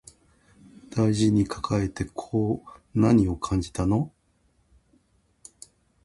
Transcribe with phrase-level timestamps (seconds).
[0.89, 4.11] 大事に抱えてこう何を感じたの